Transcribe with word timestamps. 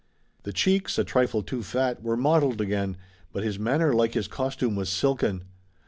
The 0.41 0.51
cheeks, 0.51 0.97
a 0.97 1.03
trifle 1.03 1.43
too 1.43 1.61
fat, 1.61 2.01
were 2.01 2.17
mottled 2.17 2.59
again, 2.59 2.97
but 3.31 3.43
his 3.43 3.59
manner 3.59 3.93
like 3.93 4.15
his 4.15 4.27
costume 4.27 4.75
was 4.75 4.89
silken. 4.89 5.43